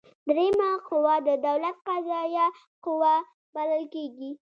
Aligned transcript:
دریمه 0.27 0.69
قوه 0.87 1.15
د 1.27 1.29
دولت 1.47 1.77
قضاییه 1.87 2.47
قوه 2.85 3.13
بلل 3.53 3.83
کیږي. 3.93 4.31